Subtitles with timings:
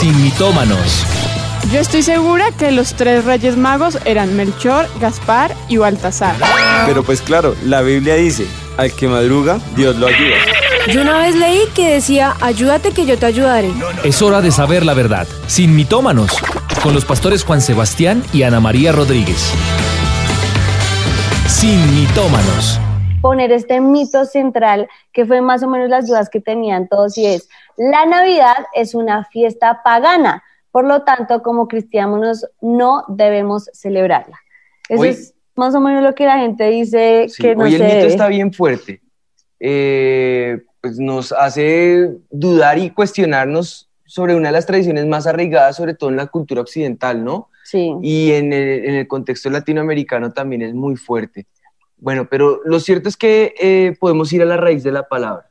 [0.00, 1.04] sin mitómanos.
[1.70, 6.36] Yo estoy segura que los tres reyes magos eran Melchor, Gaspar y Baltasar.
[6.86, 8.46] Pero pues claro, la Biblia dice,
[8.78, 10.36] al que madruga, Dios lo ayuda.
[10.90, 13.70] Yo una vez leí que decía, ayúdate que yo te ayudaré.
[14.02, 16.30] Es hora de saber la verdad, sin mitómanos,
[16.82, 19.52] con los pastores Juan Sebastián y Ana María Rodríguez.
[21.46, 22.80] Sin mitómanos.
[23.20, 27.26] Poner este mito central que fue más o menos las dudas que tenían todos y
[27.26, 27.50] es,
[27.80, 34.38] la Navidad es una fiesta pagana, por lo tanto, como cristianos no debemos celebrarla.
[34.86, 37.82] Eso es más o menos lo que la gente dice que no hoy se el
[37.84, 38.08] mito debe.
[38.08, 39.00] está bien fuerte.
[39.58, 45.94] Eh, pues nos hace dudar y cuestionarnos sobre una de las tradiciones más arraigadas, sobre
[45.94, 47.48] todo en la cultura occidental, ¿no?
[47.64, 47.94] Sí.
[48.02, 51.46] Y en el, en el contexto latinoamericano también es muy fuerte.
[51.96, 55.50] Bueno, pero lo cierto es que eh, podemos ir a la raíz de la palabra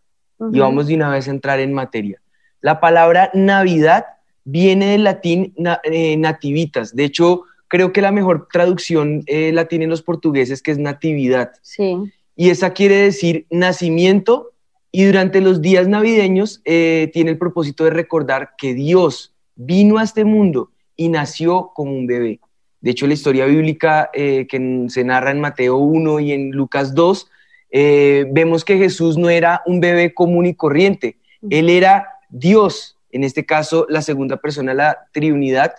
[0.52, 2.22] y vamos de una vez a entrar en materia.
[2.62, 4.06] La palabra Navidad
[4.44, 6.96] viene del latín na- eh, nativitas.
[6.96, 11.52] De hecho, creo que la mejor traducción eh, la tienen los portugueses, que es natividad.
[11.62, 11.96] Sí.
[12.36, 14.52] Y esa quiere decir nacimiento
[14.92, 20.04] y durante los días navideños eh, tiene el propósito de recordar que Dios vino a
[20.04, 22.40] este mundo y nació como un bebé.
[22.82, 26.96] De hecho, la historia bíblica eh, que se narra en Mateo 1 y en Lucas
[26.96, 27.30] 2,
[27.72, 31.18] eh, vemos que Jesús no era un bebé común y corriente,
[31.50, 35.74] él era Dios, en este caso la segunda persona la Trinidad,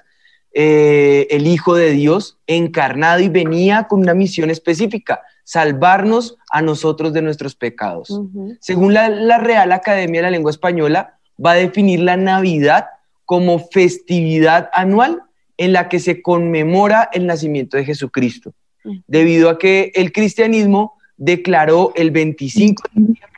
[0.52, 7.12] eh, el Hijo de Dios encarnado y venía con una misión específica, salvarnos a nosotros
[7.12, 8.20] de nuestros pecados.
[8.60, 12.86] Según la, la Real Academia de la Lengua Española, va a definir la Navidad
[13.24, 15.22] como festividad anual
[15.56, 18.52] en la que se conmemora el nacimiento de Jesucristo,
[19.06, 23.29] debido a que el cristianismo declaró el 25 de diciembre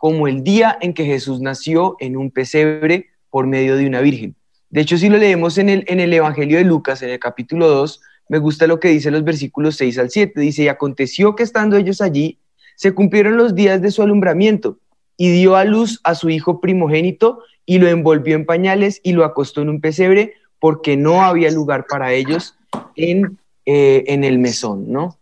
[0.00, 4.34] como el día en que Jesús nació en un pesebre por medio de una virgen.
[4.70, 7.68] De hecho, si lo leemos en el, en el Evangelio de Lucas, en el capítulo
[7.68, 10.40] 2, me gusta lo que dice los versículos 6 al 7.
[10.40, 12.38] Dice, y aconteció que estando ellos allí,
[12.76, 14.78] se cumplieron los días de su alumbramiento,
[15.18, 19.26] y dio a luz a su hijo primogénito, y lo envolvió en pañales y lo
[19.26, 22.56] acostó en un pesebre, porque no había lugar para ellos
[22.96, 25.18] en, eh, en el mesón, ¿no?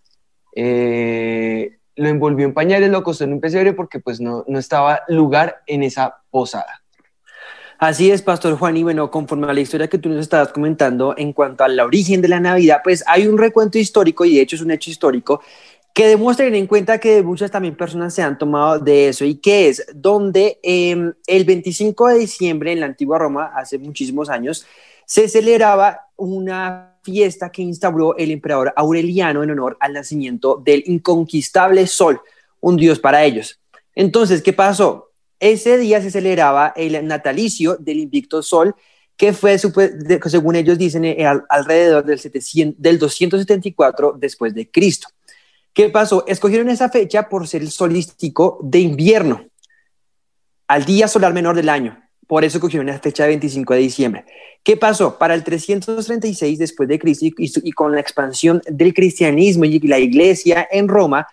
[0.54, 5.02] Eh, lo envolvió en pañales, lo acostó en un pesebre, porque pues no, no estaba
[5.08, 6.82] lugar en esa posada.
[7.78, 11.14] Así es, Pastor Juan, y bueno, conforme a la historia que tú nos estabas comentando
[11.16, 14.56] en cuanto al origen de la Navidad, pues hay un recuento histórico, y de hecho
[14.56, 15.42] es un hecho histórico,
[15.94, 19.68] que demuestra en cuenta que muchas también personas se han tomado de eso, y que
[19.68, 24.66] es donde eh, el 25 de diciembre en la antigua Roma, hace muchísimos años,
[25.08, 31.86] se celebraba una fiesta que instauró el emperador Aureliano en honor al nacimiento del inconquistable
[31.86, 32.20] Sol,
[32.60, 33.58] un dios para ellos.
[33.94, 35.12] Entonces, ¿qué pasó?
[35.40, 38.74] Ese día se celebraba el natalicio del invicto Sol,
[39.16, 45.08] que fue, según ellos dicen, eh, al, alrededor del, 700, del 274 después de Cristo.
[45.72, 46.26] ¿Qué pasó?
[46.26, 49.46] Escogieron esa fecha por ser el solístico de invierno,
[50.66, 51.98] al día solar menor del año.
[52.26, 54.24] Por eso cogieron la fecha de 25 de diciembre.
[54.68, 55.16] ¿Qué pasó?
[55.16, 60.68] Para el 336 después de Cristo y, con la expansión del cristianismo y la iglesia
[60.70, 61.26] en Roma,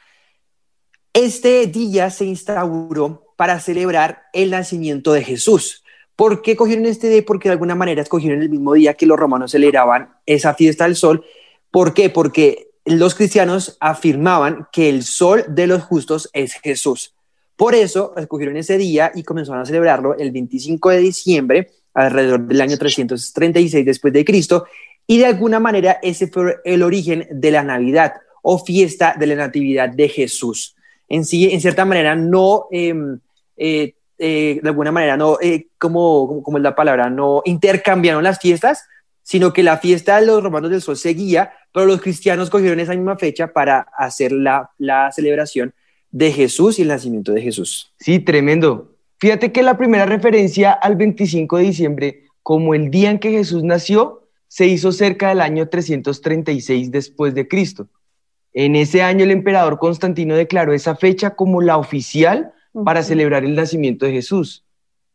[1.11, 5.83] este día se instauró para celebrar el nacimiento de Jesús.
[6.15, 7.25] ¿Por qué cogieron este día?
[7.27, 10.95] Porque de alguna manera escogieron el mismo día que los romanos celebraban esa fiesta del
[10.95, 11.25] sol.
[11.71, 12.09] ¿Por qué?
[12.09, 17.13] Porque los cristianos afirmaban que el sol de los justos es Jesús.
[17.57, 22.61] Por eso escogieron ese día y comenzaron a celebrarlo el 25 de diciembre, alrededor del
[22.61, 24.65] año 336 después de Cristo,
[25.07, 28.13] y de alguna manera ese fue el origen de la Navidad
[28.43, 30.75] o fiesta de la Natividad de Jesús.
[31.07, 32.93] En cierta manera, no, eh,
[33.57, 35.37] eh, eh, de alguna manera, no,
[35.77, 38.85] como, como es la palabra, no intercambiaron las fiestas,
[39.21, 42.93] sino que la fiesta de los romanos del sol seguía, pero los cristianos cogieron esa
[42.93, 45.73] misma fecha para hacer la, la celebración
[46.11, 47.91] de Jesús y el nacimiento de Jesús.
[47.99, 48.94] Sí, tremendo.
[49.25, 53.63] Fíjate que la primera referencia al 25 de diciembre como el día en que Jesús
[53.63, 57.87] nació se hizo cerca del año 336 después de Cristo.
[58.53, 63.55] En ese año el emperador Constantino declaró esa fecha como la oficial para celebrar el
[63.55, 64.63] nacimiento de Jesús.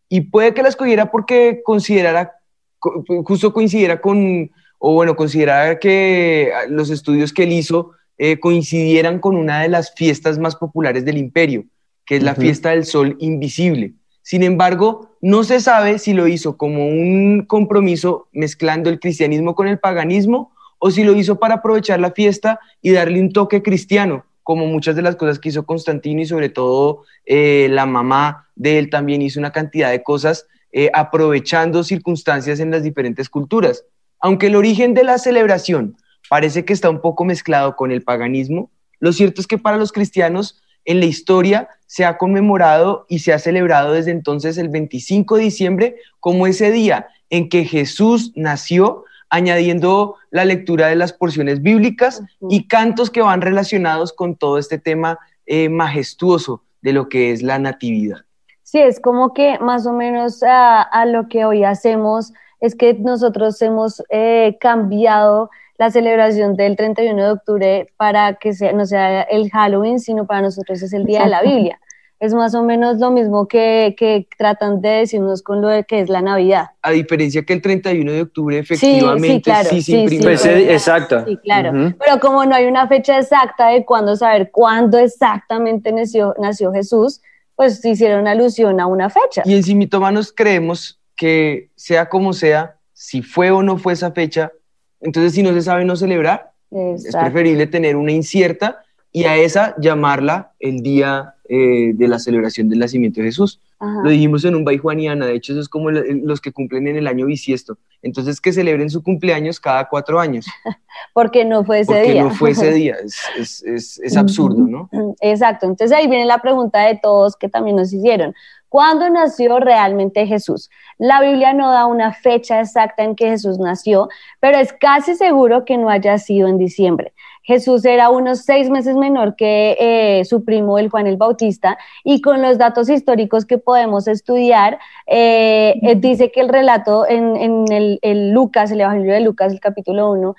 [0.09, 2.33] Y puede que la escogiera porque considerara,
[2.81, 9.37] justo coincidiera con, o bueno, considerara que los estudios que él hizo eh, coincidieran con
[9.37, 11.65] una de las fiestas más populares del imperio,
[12.05, 12.41] que es la uh -huh.
[12.41, 13.95] fiesta del sol invisible.
[14.31, 19.67] Sin embargo, no se sabe si lo hizo como un compromiso mezclando el cristianismo con
[19.67, 24.25] el paganismo o si lo hizo para aprovechar la fiesta y darle un toque cristiano,
[24.45, 28.79] como muchas de las cosas que hizo Constantino y sobre todo eh, la mamá de
[28.79, 33.85] él también hizo una cantidad de cosas eh, aprovechando circunstancias en las diferentes culturas.
[34.21, 35.97] Aunque el origen de la celebración
[36.29, 39.91] parece que está un poco mezclado con el paganismo, lo cierto es que para los
[39.91, 45.37] cristianos en la historia se ha conmemorado y se ha celebrado desde entonces el 25
[45.37, 51.63] de diciembre como ese día en que Jesús nació, añadiendo la lectura de las porciones
[51.63, 57.33] bíblicas y cantos que van relacionados con todo este tema eh, majestuoso de lo que
[57.33, 58.19] es la natividad.
[58.63, 63.61] Sí, es como que más o menos a, lo que hoy hacemos es que nosotros
[63.63, 65.51] hemos eh, cambiado
[65.81, 70.43] la celebración del 31 de octubre para que sea, no sea el Halloween, sino para
[70.43, 71.81] nosotros es el Día de la Biblia.
[72.19, 76.01] Es más o menos lo mismo que, que, tratan de decirnos con lo de que
[76.01, 76.67] es la Navidad.
[76.83, 81.25] A diferencia que el 31 de octubre efectivamente sí, sí, claro, sí, sí, pues, exacto.
[81.25, 81.95] Sí, claro.
[81.99, 87.23] Pero como no hay una fecha exacta de cuándo saber cuándo exactamente nació, nació Jesús,
[87.57, 89.45] pues hicieron alusión a una fecha.
[89.47, 94.53] Y en Simitomanos creemos que sea como sea, si fue o no fue esa fecha,
[95.01, 98.83] entonces, si no se sabe no celebrar, es preferible tener una incierta
[99.13, 103.61] y a esa llamarla el día eh, de la celebración del nacimiento de Jesús.
[103.81, 107.07] Lo dijimos en un Baijuaniana, de hecho eso es como los que cumplen en el
[107.07, 107.79] año bisiesto.
[108.03, 110.47] Entonces que celebren su cumpleaños cada cuatro años.
[111.15, 112.23] Porque no fue ese Porque día.
[112.23, 112.97] no fue ese día,
[113.39, 114.91] es, es, es absurdo, ¿no?
[115.23, 118.35] Exacto, entonces ahí viene la pregunta de todos que también nos hicieron.
[118.71, 120.71] ¿Cuándo nació realmente Jesús?
[120.97, 124.09] La Biblia no da una fecha exacta en que Jesús nació,
[124.39, 127.13] pero es casi seguro que no haya sido en diciembre.
[127.43, 132.21] Jesús era unos seis meses menor que eh, su primo, el Juan el Bautista, y
[132.21, 134.79] con los datos históricos que podemos estudiar,
[135.09, 140.13] eh, eh, dice que el relato en, el, Lucas, el Evangelio de Lucas, el capítulo
[140.13, 140.37] 1,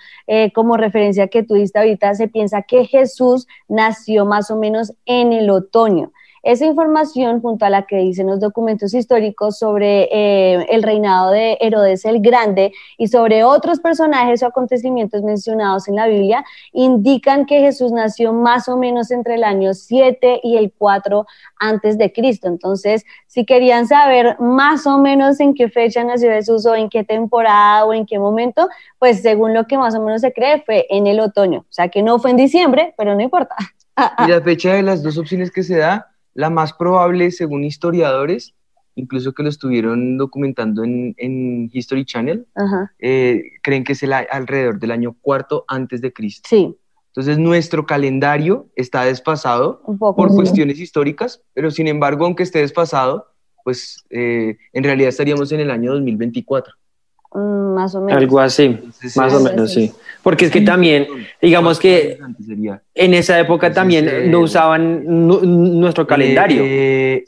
[0.54, 5.34] como referencia que tú diste ahorita, se piensa que Jesús nació más o menos en
[5.34, 6.14] el otoño.
[6.44, 11.58] Esa información, junto a la que dicen los documentos históricos sobre eh, el reinado de
[11.62, 16.44] Herodes el Grande y sobre otros personajes o acontecimientos mencionados en la Biblia,
[16.74, 21.28] indican que Jesús nació más o menos entre el año 7 y el 4
[21.60, 22.48] antes de Cristo.
[22.48, 27.04] Entonces, si querían saber más o menos en qué fecha nació Jesús o en qué
[27.04, 28.68] temporada o en qué momento,
[28.98, 31.60] pues según lo que más o menos se cree fue en el otoño.
[31.60, 33.56] O sea que no fue en diciembre, pero no importa.
[34.26, 38.54] Y la fecha de las dos opciones que se da la más probable, según historiadores,
[38.96, 42.46] incluso que lo estuvieron documentando en, History Channel,
[43.00, 46.48] eh, creen que es el, alrededor del año cuarto antes de Cristo.
[46.50, 46.76] Sí.
[47.08, 53.28] Entonces nuestro calendario está desfasado por cuestiones históricas, pero sin embargo, aunque esté desfasado,
[53.66, 56.74] pues eh, en realidad estaríamos en el año 2024.
[57.34, 58.22] Mm, más o menos.
[58.22, 58.78] Algo así,
[59.16, 59.92] más o menos, sí.
[60.22, 61.08] Porque es que también,
[61.42, 62.20] digamos que
[62.94, 66.62] en esa época también no usaban nuestro calendario.
[66.64, 67.26] Eh,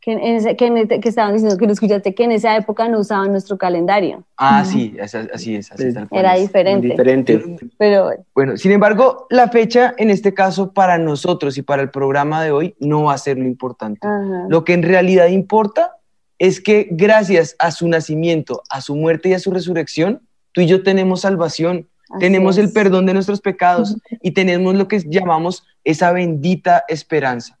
[0.00, 4.24] que, que, estaban diciendo que no escuchaste que en esa época no usaban nuestro calendario.
[4.36, 5.70] Ah, sí, así es.
[5.70, 6.88] Así Era diferente.
[6.88, 7.42] diferente.
[7.76, 12.42] Pero bueno, sin embargo, la fecha en este caso para nosotros y para el programa
[12.42, 14.06] de hoy no va a ser lo importante.
[14.48, 15.97] Lo que en realidad importa
[16.38, 20.66] es que gracias a su nacimiento, a su muerte y a su resurrección, tú y
[20.66, 21.88] yo tenemos salvación,
[22.20, 27.58] tenemos el perdón de nuestros pecados y tenemos lo que llamamos esa bendita esperanza.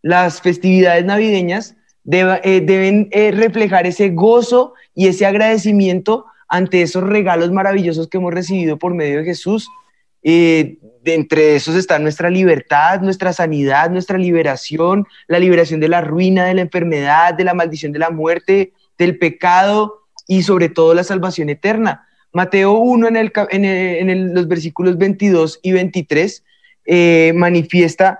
[0.00, 1.76] Las festividades navideñas
[2.10, 8.32] eh, deben eh, reflejar ese gozo y ese agradecimiento ante esos regalos maravillosos que hemos
[8.32, 9.68] recibido por medio de Jesús.
[10.22, 16.02] Eh, de entre esos está nuestra libertad, nuestra sanidad, nuestra liberación, la liberación de la
[16.02, 20.92] ruina, de la enfermedad, de la maldición de la muerte, del pecado y sobre todo
[20.92, 22.06] la salvación eterna.
[22.32, 23.08] Mateo 1
[23.50, 26.44] en, los versículos 22 y 23
[26.84, 28.18] eh, manifiesta,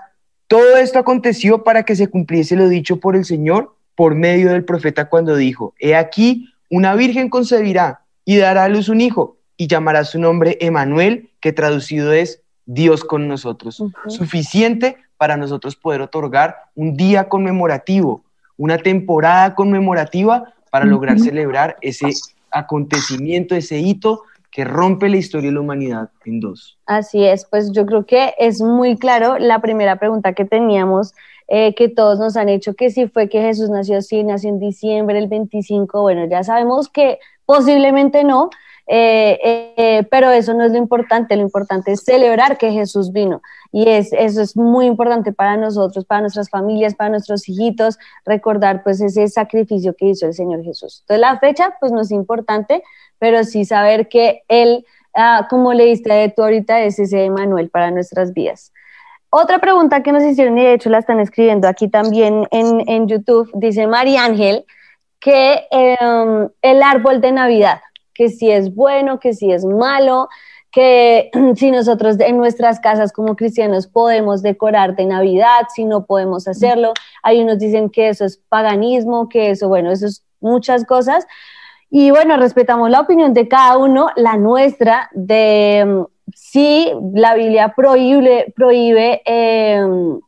[0.48, 4.64] todo esto aconteció para que se cumpliese lo dicho por el Señor por medio del
[4.64, 9.66] profeta cuando dijo, he aquí, una virgen concebirá y dará a luz un hijo y
[9.66, 13.84] llamará su nombre Emanuel, que traducido es Dios con nosotros.
[14.06, 18.24] Suficiente para nosotros poder otorgar un día conmemorativo,
[18.56, 22.06] una temporada conmemorativa para lograr celebrar ese
[22.50, 26.78] acontecimiento, ese hito que rompe la historia de la humanidad en dos.
[26.86, 31.12] Así es, pues yo creo que es muy claro la primera pregunta que teníamos,
[31.48, 34.58] eh, que todos nos han hecho, que si fue que Jesús nació así, nació en
[34.58, 38.48] diciembre, el 25, bueno, ya sabemos que posiblemente no,
[38.92, 43.40] eh, eh, pero eso no es lo importante, lo importante es celebrar que Jesús vino.
[43.70, 48.82] Y es, eso es muy importante para nosotros, para nuestras familias, para nuestros hijitos, recordar
[48.82, 51.02] pues ese sacrificio que hizo el Señor Jesús.
[51.02, 52.82] Entonces la fecha pues no es importante,
[53.20, 57.92] pero sí saber que Él, ah, como leíste de tú ahorita, es ese Emanuel para
[57.92, 58.72] nuestras vidas.
[59.30, 63.06] Otra pregunta que nos hicieron y de hecho la están escribiendo aquí también en, en
[63.06, 64.64] YouTube, dice María Ángel,
[65.20, 67.80] que em, el árbol de Navidad,
[68.20, 70.28] que si es bueno, que si es malo,
[70.70, 76.46] que si nosotros en nuestras casas como cristianos podemos decorar de Navidad, si no podemos
[76.46, 76.92] hacerlo.
[77.22, 81.26] Hay unos dicen que eso es paganismo, que eso, bueno, eso es muchas cosas.
[81.88, 87.72] Y bueno, respetamos la opinión de cada uno, la nuestra, de mm, si la Biblia
[87.74, 90.20] prohíbe, em,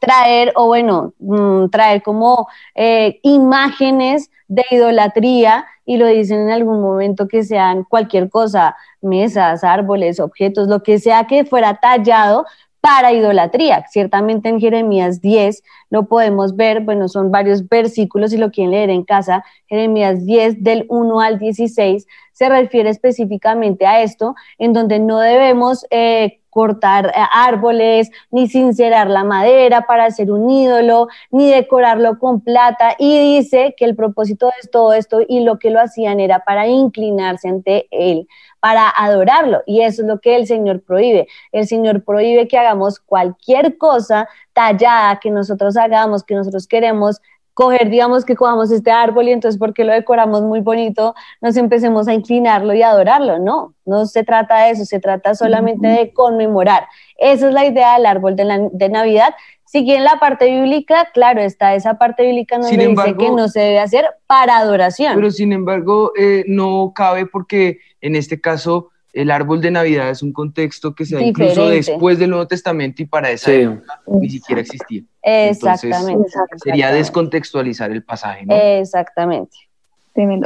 [0.00, 6.80] traer, o bueno, mm, traer como eh, imágenes de idolatría y lo dicen en algún
[6.80, 12.44] momento que sean cualquier cosa, mesas, árboles, objetos, lo que sea que fuera tallado
[12.80, 13.84] para idolatría.
[13.90, 18.90] Ciertamente en Jeremías 10 lo podemos ver, bueno, son varios versículos, si lo quieren leer
[18.90, 24.98] en casa, Jeremías 10 del 1 al 16 se refiere específicamente a esto, en donde
[24.98, 31.50] no debemos eh, cortar eh, árboles, ni sincerar la madera para hacer un ídolo, ni
[31.50, 32.94] decorarlo con plata.
[32.98, 36.66] Y dice que el propósito de todo esto y lo que lo hacían era para
[36.66, 38.28] inclinarse ante él,
[38.60, 39.62] para adorarlo.
[39.66, 41.28] Y eso es lo que el Señor prohíbe.
[41.52, 47.20] El Señor prohíbe que hagamos cualquier cosa tallada que nosotros hagamos, que nosotros queremos
[47.60, 52.08] coger, digamos, que cojamos este árbol y entonces porque lo decoramos muy bonito, nos empecemos
[52.08, 53.38] a inclinarlo y adorarlo.
[53.38, 56.86] No, no se trata de eso, se trata solamente de conmemorar.
[57.18, 59.34] Esa es la idea del árbol de, Navidad.
[59.66, 63.60] Si quieren la parte bíblica, claro, está esa parte bíblica donde dice que no se
[63.60, 65.14] debe hacer para adoración.
[65.14, 70.22] Pero sin embargo, eh, no cabe porque en este caso el árbol de Navidad es
[70.22, 74.30] un contexto que se da incluso después del Nuevo Testamento y para esa época ni
[74.30, 75.02] siquiera existía.
[75.22, 76.28] Exactamente.
[76.62, 78.54] sería descontextualizar el pasaje, ¿no?
[78.54, 79.56] Exactamente.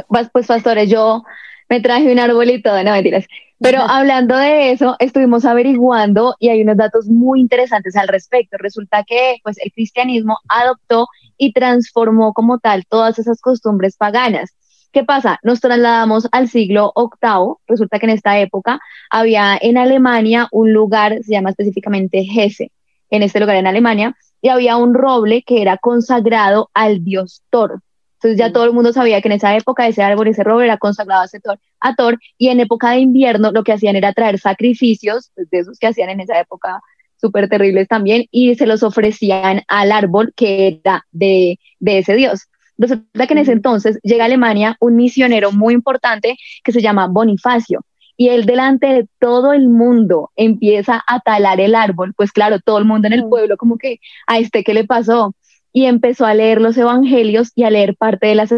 [0.07, 1.23] Pues, pues, pastores, yo
[1.69, 3.25] me traje un arbolito, no mentiras.
[3.59, 8.57] Pero hablando de eso, estuvimos averiguando y hay unos datos muy interesantes al respecto.
[8.57, 11.07] Resulta que pues, el cristianismo adoptó
[11.37, 14.53] y transformó como tal todas esas costumbres paganas.
[14.95, 15.41] ¿Qué pasa?
[15.43, 17.55] Nos trasladamos al siglo VIII.
[17.67, 22.71] Resulta que en esta época había en Alemania un lugar, se llama específicamente Hesse,
[23.09, 27.81] en este lugar en Alemania, y había un roble que era consagrado al dios Thor.
[28.13, 28.53] Entonces ya mm.
[28.53, 31.27] todo el mundo sabía que en esa época ese árbol, ese roble era consagrado a,
[31.27, 35.49] Thor, a Thor, y en época de invierno lo que hacían era traer sacrificios, pues,
[35.49, 36.79] de esos que hacían en esa época
[37.17, 42.47] súper terribles también, y se los ofrecían al árbol que era de, de ese dios.
[42.77, 47.07] Resulta que en ese entonces llega a Alemania un misionero muy importante que se llama
[47.07, 47.85] Bonifacio.
[48.17, 52.77] Y él delante de todo el mundo empieza a talar el árbol, pues claro, todo
[52.77, 55.35] el mundo en el pueblo como que a este qué le pasó.
[55.73, 58.53] Y empezó a leer los evangelios y a leer parte de las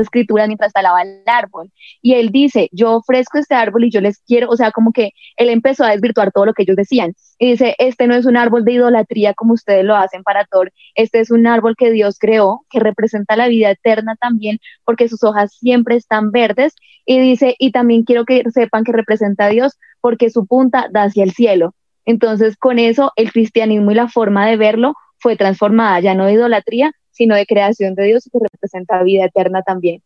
[0.00, 1.70] escrituras mientras talaba el árbol.
[2.02, 5.12] Y él dice, yo ofrezco este árbol y yo les quiero, o sea, como que
[5.36, 7.14] él empezó a desvirtuar todo lo que ellos decían.
[7.38, 10.72] Y dice, este no es un árbol de idolatría como ustedes lo hacen para Thor,
[10.94, 15.22] este es un árbol que Dios creó, que representa la vida eterna también, porque sus
[15.24, 16.74] hojas siempre están verdes.
[17.06, 21.04] Y dice, y también quiero que sepan que representa a Dios porque su punta da
[21.04, 21.74] hacia el cielo.
[22.04, 26.92] Entonces, con eso, el cristianismo y la forma de verlo fue transformada, ya no idolatría,
[27.20, 30.02] sino de creación de Dios que representa vida eterna también.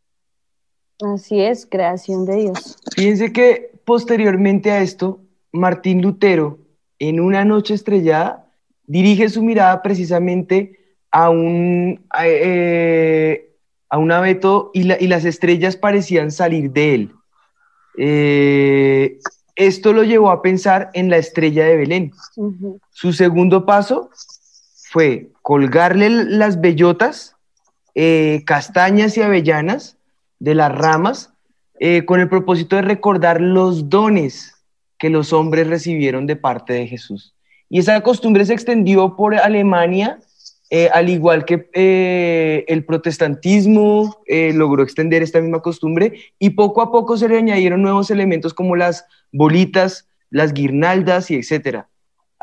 [1.00, 2.76] Así es, creación de Dios.
[2.96, 5.20] Fíjense que posteriormente a esto,
[5.52, 6.58] Martín Lutero,
[6.98, 8.50] en una noche estrellada,
[8.88, 13.48] dirige su mirada precisamente a un, a, eh,
[13.92, 17.12] un abeto y, las estrellas parecían salir de él.
[17.96, 19.18] Eh,
[19.54, 22.12] esto lo llevó a pensar en la estrella de Belén.
[22.90, 24.10] Su segundo paso
[24.94, 27.34] fue colgarle las bellotas,
[27.96, 29.96] eh, castañas y avellanas
[30.38, 31.32] de las ramas
[31.80, 34.54] eh, con el propósito de recordar los dones
[34.96, 37.34] que los hombres recibieron de parte de Jesús.
[37.68, 40.20] Y esa costumbre se extendió por Alemania,
[40.70, 47.16] eh, al igual que el protestantismo logró extender esta misma costumbre, y poco a poco
[47.16, 51.88] se le añadieron nuevos elementos como las bolitas, las guirnaldas y etcétera.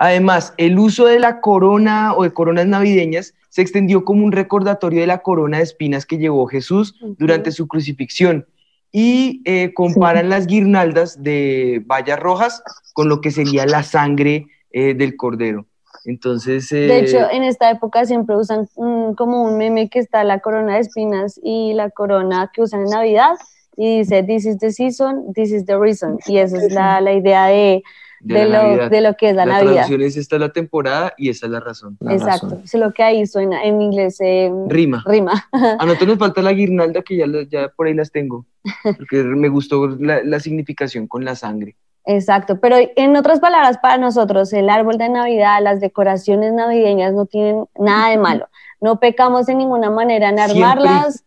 [0.03, 5.01] Además, el uso de la corona o de coronas navideñas se extendió como un recordatorio
[5.01, 8.47] de la corona de espinas que llevó Jesús durante su crucifixión
[8.91, 14.95] y eh, comparan las guirnaldas de vallas rojas con lo que sería la sangre eh,
[14.95, 15.67] del cordero.
[16.05, 18.67] Entonces, de hecho, eh, en esta época siempre usan
[19.15, 22.89] como un meme que está la corona de espinas y la corona que usan en
[22.89, 23.33] Navidad
[23.77, 26.17] y dice, this is the season, this is the reason.
[26.25, 27.83] Y esa es la, la idea de,
[28.23, 29.89] de, lo, de, lo, que es la, la Navidad.
[29.89, 31.97] La es esta es la temporada y esa es la razón.
[32.09, 34.17] Exacto, es lo que ahí suena en inglés.
[34.21, 35.03] Eh, rima.
[35.05, 35.47] Rima.
[35.51, 38.45] A nosotros nos falta la guirnalda que ya, ya por ahí las tengo,
[38.97, 41.75] porque me gustó la, la significación con la sangre.
[42.05, 47.25] Exacto, pero en otras palabras, para nosotros el árbol de Navidad, las decoraciones navideñas no
[47.25, 48.49] tienen nada de malo.
[48.79, 51.23] No pecamos en ninguna manera en armarlas.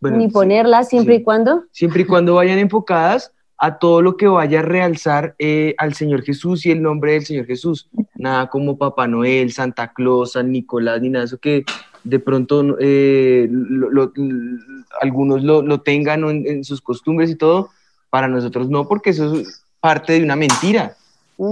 [0.00, 1.20] Bueno, Ni ponerlas siempre sí.
[1.20, 1.64] y cuando.
[1.72, 6.22] siempre y cuando vayan enfocadas a todo lo que vaya a realzar eh, al Señor
[6.22, 7.88] Jesús y el nombre del Señor Jesús.
[8.14, 11.64] Nada como Papá Noel, Santa Claus, San Nicolás, ni nada de eso que
[12.02, 14.58] de pronto eh, lo- lo- l-
[15.02, 17.68] algunos lo, lo tengan en, en sus costumbres y todo,
[18.08, 20.96] para nosotros no, porque eso es parte de una mentira.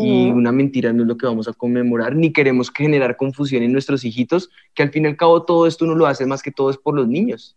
[0.01, 3.73] Y una mentira no es lo que vamos a conmemorar, ni queremos generar confusión en
[3.73, 6.53] nuestros hijitos, que al fin y al cabo todo esto no lo hace más que
[6.53, 7.57] todo es por los niños.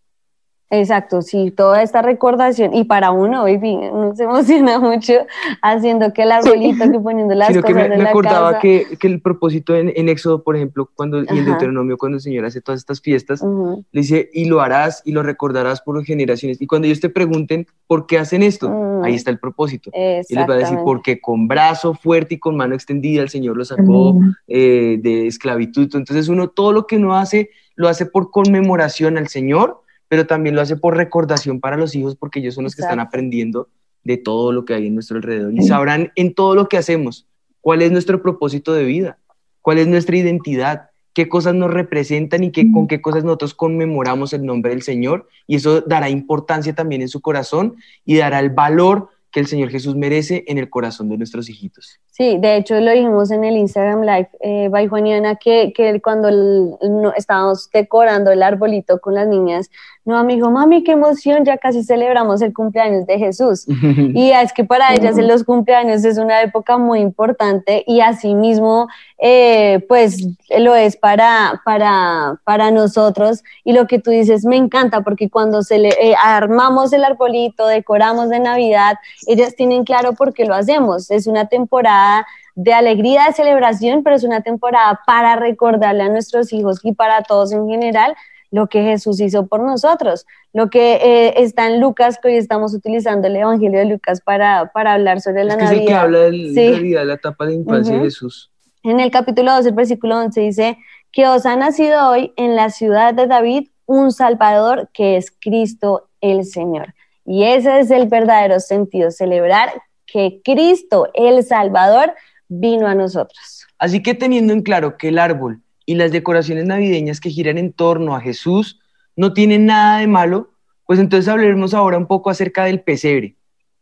[0.74, 5.14] Exacto, sí, toda esta recordación, y para uno, baby, uno se emociona mucho
[5.62, 8.50] haciendo que el arbolito, que poniendo las Sino que cosas me, de me la acordaba
[8.52, 8.62] casa.
[8.62, 11.46] que, que el propósito en, en Éxodo, por ejemplo, cuando, y en.
[11.46, 13.44] Deuteronomio, cuando el Señor hace todas estas fiestas,
[13.92, 16.62] le dice, y lo harás y lo recordarás por generaciones.
[16.62, 19.92] Y cuando ellos te pregunten por qué hacen esto, ahí está el propósito.
[19.94, 23.58] Y les va a decir, porque con brazo fuerte y con mano extendida el Señor
[23.58, 25.90] lo sacó eh, de esclavitud.
[25.94, 30.56] Entonces uno, todo lo que uno hace, lo hace por conmemoración al Señor, pero también
[30.58, 33.08] lo hace por recordación para los hijos, porque ellos son los que están Exacto.
[33.08, 33.70] aprendiendo
[34.04, 37.28] de todo lo que hay en nuestro alrededor y sabrán en todo lo que hacemos
[37.62, 39.20] cuál es nuestro propósito de vida,
[39.62, 44.34] cuál es nuestra identidad, qué cosas nos representan y qué, con qué cosas nosotros conmemoramos
[44.34, 45.30] el nombre del Señor.
[45.48, 49.70] Y eso dará importancia también en su corazón y dará el valor que el Señor
[49.70, 52.02] Jesús merece en el corazón de nuestros hijitos.
[52.08, 56.28] Sí, de hecho lo dijimos en el Instagram Live eh, by Juaniana que, que cuando
[56.28, 59.70] el- no, estábamos decorando el arbolito con las niñas,
[60.04, 63.66] no, dijo, mami, qué emoción, ya casi celebramos el cumpleaños de Jesús.
[64.14, 68.88] Y es que para ellas en los cumpleaños es una época muy importante y asimismo,
[69.20, 70.28] eh, pues
[70.58, 73.44] lo es para, para, para nosotros.
[73.64, 77.68] Y lo que tú dices me encanta porque cuando se le, eh, armamos el arbolito,
[77.68, 78.96] decoramos de Navidad,
[79.28, 81.12] ellas tienen claro por qué lo hacemos.
[81.12, 86.52] Es una temporada de alegría, de celebración, pero es una temporada para recordarle a nuestros
[86.54, 88.16] hijos y para todos en general
[88.52, 92.74] lo que Jesús hizo por nosotros, lo que eh, está en Lucas, que hoy estamos
[92.74, 96.02] utilizando el Evangelio de Lucas para, para hablar sobre la que es el que Navidad.
[96.04, 96.90] habla del- Sí.
[96.94, 98.52] de la etapa de infancia de Jesús.
[98.84, 100.78] En el capítulo 12, el versículo 11 dice
[101.12, 106.10] que os ha nacido hoy en la ciudad de David un Salvador que es Cristo
[106.22, 106.94] el Señor.
[107.26, 109.70] Y ese es el verdadero sentido, celebrar
[110.06, 112.14] que Cristo el Salvador
[112.50, 113.66] vino a nosotros.
[113.78, 117.74] Así que teniendo en claro que el árbol y las decoraciones navideñas que giran en
[117.74, 118.80] torno a Jesús
[119.16, 120.52] no tienen nada de malo,
[120.86, 123.36] pues entonces hablaremos ahora un poco acerca del pesebre,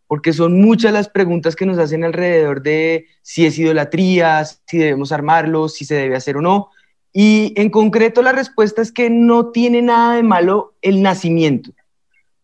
[0.07, 5.11] porque son muchas las preguntas que nos hacen alrededor de si es idolatría, si debemos
[5.11, 6.69] armarlo, si se debe hacer o no.
[7.11, 11.71] Y en concreto la respuesta es que no tiene nada de malo el nacimiento.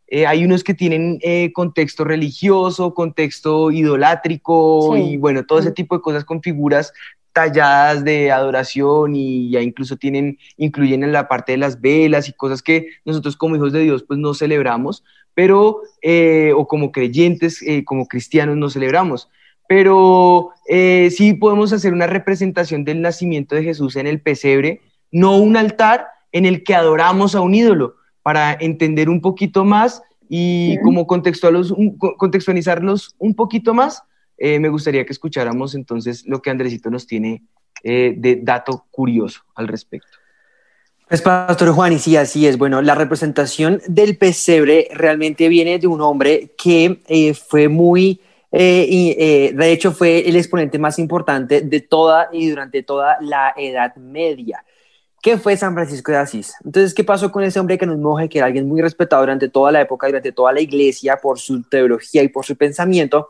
[0.07, 5.01] Eh, hay unos que tienen eh, contexto religioso, contexto idolátrico Sí.
[5.01, 6.93] y bueno, todo ese tipo de cosas con figuras
[7.35, 12.33] talladas de adoración y ya incluso tienen, incluyen en la parte de las velas y
[12.33, 17.61] cosas que nosotros como hijos de Dios pues no celebramos, pero, eh, o como creyentes,
[17.61, 19.29] eh, como cristianos no celebramos.
[19.67, 24.79] Pero eh, sí podemos hacer una representación del nacimiento de Jesús en el pesebre,
[25.11, 30.01] no un altar en el que adoramos a un ídolo, para entender un poquito más
[30.29, 34.03] y como contextualizarlos un poquito más,
[34.37, 37.43] eh, me gustaría que escucháramos entonces lo que Andresito nos tiene
[37.83, 40.17] eh, de dato curioso al respecto.
[41.07, 42.57] Pues Pastor Juan, y sí, así es.
[42.57, 48.21] Bueno, la representación del pesebre realmente viene de un hombre que eh, fue muy,
[48.51, 53.17] eh, y, eh, de hecho fue el exponente más importante de toda y durante toda
[53.21, 54.65] la Edad Media,
[55.21, 56.55] que fue San Francisco de Asís.
[56.65, 59.47] Entonces, ¿qué pasó con ese hombre que nos monje, que era alguien muy respetado durante
[59.47, 63.29] toda la época, durante toda la iglesia, por su teología y por su pensamiento?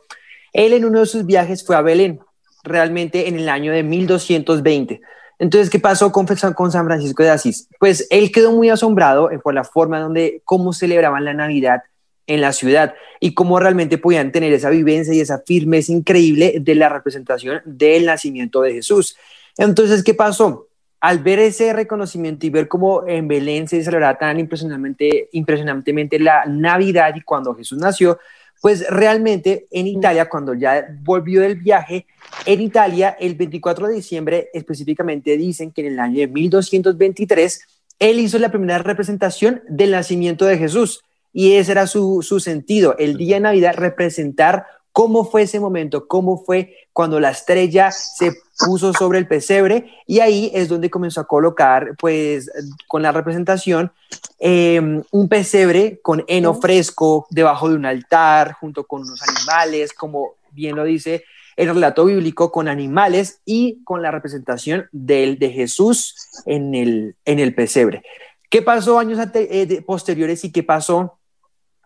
[0.56, 2.22] Él en uno de sus viajes fue a Belén,
[2.64, 5.02] realmente en el año de 1220.
[5.38, 7.68] Entonces, ¿qué pasó con, San Francisco de Asís?
[7.78, 11.84] Pues él quedó muy asombrado por la forma donde, cómo celebraban la Navidad
[12.26, 16.76] en la ciudad y cómo realmente podían tener esa vivencia y esa firmeza increíble de
[16.76, 19.18] la representación del nacimiento de Jesús.
[19.58, 20.70] Entonces, ¿qué pasó?
[21.02, 27.14] Al ver ese reconocimiento y ver cómo en Belén se celebraba tan impresionantemente la Navidad
[27.14, 28.18] y cuando Jesús nació,
[28.66, 32.08] pues realmente en Italia, cuando ya volvió del viaje,
[32.48, 37.62] en Italia, el 24 de diciembre, específicamente dicen que en el año de 1223,
[38.00, 41.04] él hizo la primera representación del nacimiento de Jesús.
[41.32, 46.08] Y ese era su, su sentido, el día de Navidad, representar cómo fue ese momento,
[46.08, 51.20] cómo fue cuando la estrella se puso sobre el pesebre y ahí es donde comenzó
[51.20, 52.50] a colocar, pues,
[52.88, 53.92] con la representación,
[54.40, 60.36] eh, un pesebre con heno fresco debajo de un altar, junto con unos animales, como
[60.52, 61.26] bien lo dice
[61.58, 67.40] el relato bíblico, con animales y con la representación del, de Jesús en el, en
[67.40, 68.04] el pesebre.
[68.50, 71.20] ¿Qué pasó años ante, eh, posteriores y qué pasó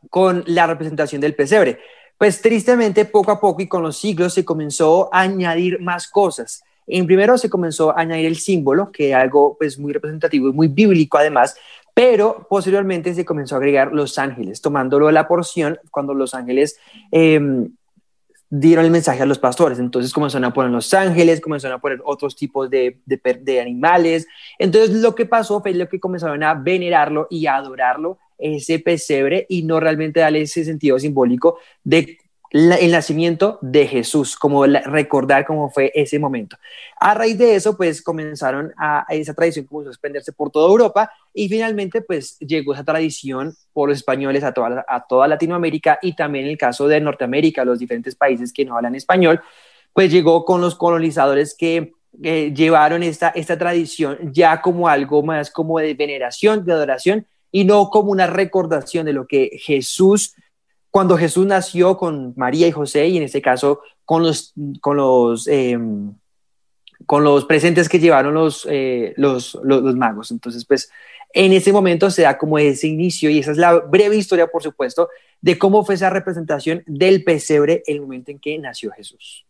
[0.10, 1.80] con la representación del pesebre.
[2.20, 6.62] Pues tristemente, poco a poco y con los siglos se comenzó a añadir más cosas.
[6.86, 10.52] En primero se comenzó a añadir el símbolo, que es algo pues muy representativo y
[10.52, 11.56] muy bíblico además,
[11.94, 16.78] pero posteriormente se comenzó a agregar los ángeles, tomándolo a la porción cuando los ángeles
[17.10, 17.72] em,
[18.50, 19.80] dieron el mensaje a los pastores.
[19.80, 24.28] Entonces comenzaron a poner los ángeles, comenzaron a poner otros tipos de, de, de, animales.
[24.58, 29.46] Entonces lo que pasó fue lo que comenzaron a venerarlo y a adorarlo, ese pesebre,
[29.50, 32.18] y no realmente darle ese sentido simbólico de
[32.52, 36.58] el nacimiento de Jesús, como recordar cómo fue ese momento.
[37.00, 41.12] A raíz de eso, pues comenzaron a, esa tradición comenzó a expandirse por toda Europa
[41.34, 46.16] y finalmente pues llegó esa tradición por los españoles a toda, a toda Latinoamérica y
[46.16, 49.42] también el caso de Norteamérica, los diferentes países que no hablan español,
[49.94, 55.78] pues llegó con los colonizadores que llevaron esta, esta tradición ya como algo más como
[55.78, 60.36] de veneración, de adoración y no como una recordación de lo que Jesús
[60.92, 65.48] cuando Jesús nació con María y José, y en este caso con los, con los,
[65.48, 66.14] em,
[67.06, 70.32] con los presentes que llevaron los, eh, los, los, magos.
[70.32, 70.90] Entonces, pues
[71.34, 74.64] en ese momento se da como ese inicio, y esa es la breve historia, por
[74.64, 75.10] supuesto,
[75.42, 79.46] de cómo fue esa representación del pesebre el momento en que nació Jesús.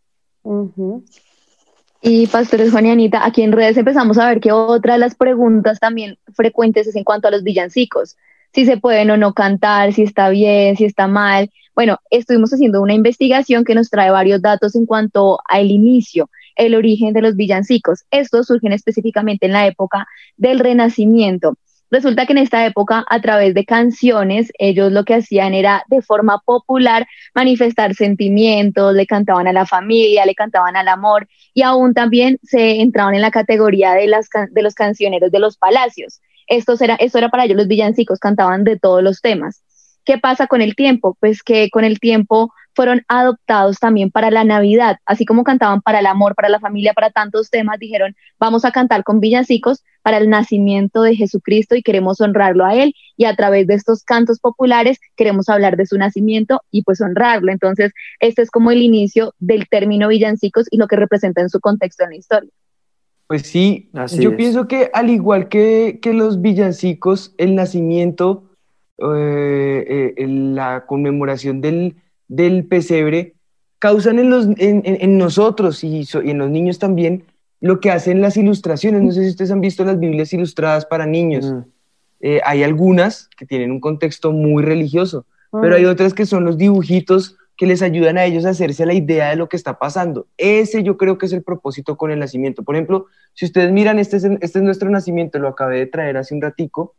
[2.02, 5.16] Y pastores Juan y Anita, aquí en redes empezamos a ver que otra de las
[5.16, 8.16] preguntas también frecuentes es en cuanto a los villancicos
[8.54, 11.50] si se pueden o no cantar, si está bien, si está mal.
[11.76, 16.76] Bueno, estuvimos haciendo una investigación que nos trae varios datos en cuanto al inicio, el
[16.76, 18.04] origen de los villancicos.
[18.12, 21.56] Estos surgen específicamente en la época del Renacimiento.
[21.92, 26.02] Resulta que en esta época, a través de canciones, ellos lo que hacían era de
[26.04, 31.96] forma popular manifestar sentimientos, le cantaban a la familia, le cantaban al amor y aún
[31.96, 36.22] también se entraban en la categoría de, los cancioneros de los palacios.
[36.46, 39.64] Esto era, esto era para ellos los villancicos, cantaban de todos los temas.
[40.06, 41.18] ¿Qué pasa con el tiempo?
[41.20, 46.00] Pues que con el tiempo fueron adoptados también para la Navidad, así como cantaban para
[46.00, 50.16] el amor, para la familia, para tantos temas, dijeron, vamos a cantar con villancicos para
[50.16, 54.40] el nacimiento de Jesucristo y queremos honrarlo a Él y a través de estos cantos
[54.40, 57.52] populares queremos hablar de su nacimiento y pues honrarlo.
[57.52, 61.60] Entonces, este es como el inicio del término villancicos y lo que representa en su
[61.60, 62.50] contexto en la historia.
[63.28, 68.46] Pues sí, yo pienso que al igual que, los villancicos, el nacimiento,
[69.00, 71.98] eh, eh, la conmemoración del,
[72.68, 73.36] pesebre,
[73.80, 77.24] causan en, los, en, nosotros y, en los niños también
[77.62, 79.02] lo que hacen las ilustraciones.
[79.02, 81.52] No sé si ustedes han visto las Biblias ilustradas para niños.
[81.52, 81.60] Mm.
[82.22, 85.90] Eh, hay algunas que tienen un contexto muy religioso, pero hay mm.
[85.90, 89.36] otras que son los dibujitos que les ayudan a ellos a hacerse la idea de
[89.36, 90.28] lo que está pasando.
[90.38, 92.64] Ese yo creo que es el propósito con el nacimiento.
[92.64, 96.16] Por ejemplo, si ustedes miran, este es, este es nuestro nacimiento, lo acabé de traer
[96.16, 96.96] hace un ratico,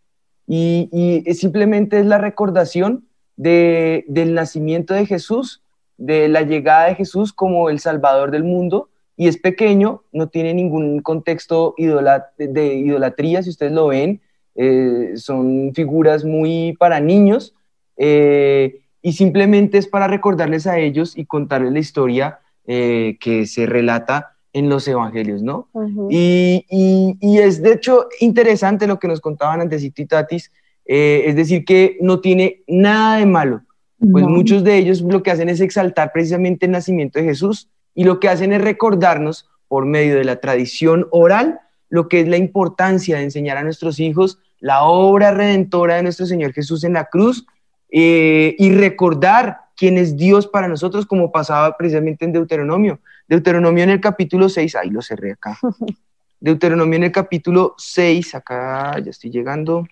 [0.47, 3.07] y, y simplemente es la recordación
[3.41, 5.63] de, del nacimiento de Jesús,
[5.97, 10.53] de la llegada de Jesús como el Salvador del mundo, y es pequeño, no tiene
[10.53, 14.21] ningún contexto de idolatría, si ustedes lo ven,
[14.57, 17.55] eh, son figuras muy para niños,
[17.97, 23.65] eh, y simplemente es para recordarles a ellos y contarles la historia eh, que se
[23.65, 25.69] relata en los evangelios, ¿no?
[26.11, 30.51] y, y, es de hecho interesante lo que nos contaban antes y Tatis,
[30.93, 33.63] eh, es decir, que no tiene nada de malo,
[34.11, 38.03] pues muchos de ellos lo que hacen es exaltar precisamente el nacimiento de Jesús y
[38.03, 42.39] lo que hacen es recordarnos por medio de la tradición oral lo que es la
[42.39, 47.05] importancia de enseñar a nuestros hijos la obra redentora de nuestro Señor Jesús en la
[47.05, 47.47] cruz
[47.93, 52.99] eh, y recordar quién es Dios para nosotros, como pasaba precisamente en Deuteronomio.
[53.29, 55.57] Deuteronomio en el capítulo 6, ahí lo cerré acá.
[56.41, 59.87] Deuteronomio en el capítulo 6, acá ya estoy llegando,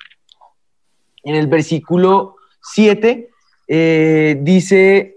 [1.29, 2.37] en el versículo
[2.73, 3.29] 7,
[3.69, 5.17] eh, dice,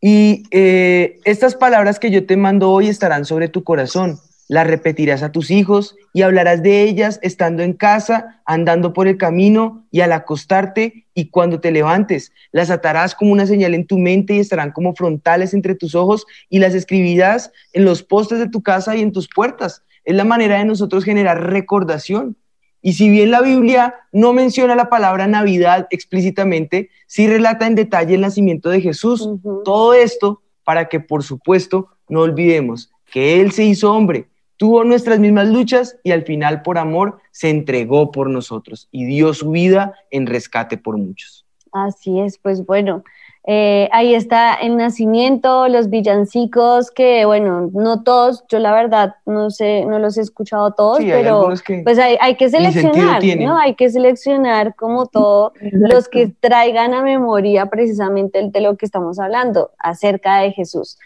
[0.00, 4.18] y eh, estas palabras que yo te mando hoy estarán sobre tu corazón
[4.52, 9.16] las repetirás a tus hijos y hablarás de ellas estando en casa, andando por el
[9.16, 12.32] camino y al acostarte y cuando te levantes.
[12.50, 16.26] Las atarás como una señal en tu mente y estarán como frontales entre tus ojos
[16.50, 19.84] y las escribirás en los postes de tu casa y en tus puertas.
[20.04, 22.36] Es la manera de nosotros generar recordación.
[22.82, 28.16] Y si bien la Biblia no menciona la palabra Navidad explícitamente, sí relata en detalle
[28.16, 29.28] el nacimiento de Jesús.
[29.64, 35.18] Todo esto para que, por supuesto, no olvidemos que Él se hizo hombre, tuvo nuestras
[35.18, 39.94] mismas luchas y al final por amor se entregó por nosotros y dio su vida
[40.10, 41.46] en rescate por muchos.
[41.72, 43.02] Así es, pues bueno,
[43.44, 49.50] Eh, ahí está el nacimiento, los villancicos, que bueno, no todos, yo la verdad no
[49.50, 52.48] sé, no los he escuchado todos, Sí, hay pero algunos que pues hay, hay que
[52.48, 53.20] seleccionar.
[53.40, 53.58] ¿no?
[53.58, 59.18] Hay que seleccionar como todo los que traigan a memoria precisamente de lo que estamos
[59.18, 60.96] hablando acerca de Jesús.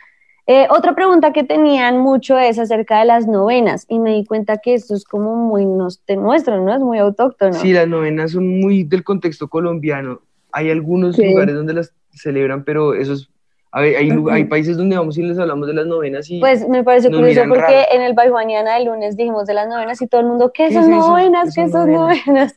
[0.49, 4.59] Eh, otra pregunta que tenían mucho es acerca de las novenas y me di cuenta
[4.59, 6.35] que esto es como muy nuestro, ¿no?
[6.75, 7.55] Es muy autóctono.
[7.55, 10.21] Sí, las novenas son muy del contexto colombiano.
[10.53, 11.25] Hay algunos Sí.
[11.29, 13.31] lugares donde las celebran, pero esos,
[13.73, 16.67] a ver, hay, hay países donde vamos y les hablamos de las novenas y Pues
[16.69, 17.87] me pareció curioso porque raro.
[17.93, 20.75] en el Baijuaniana del lunes dijimos de las novenas y todo el mundo, ¿qué, ¿Qué
[20.75, 21.09] son es eso?
[21.09, 21.55] novenas?
[21.55, 22.27] ¿Qué ¿Qué son novenas?
[22.27, 22.55] novenas?